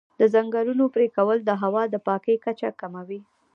د 0.19 0.21
ځنګلونو 0.33 0.85
پرېکول 0.95 1.37
د 1.43 1.49
هوا 1.61 1.83
د 1.93 1.95
پاکوالي 2.07 2.41
کچه 2.45 2.69
کموي. 2.79 3.19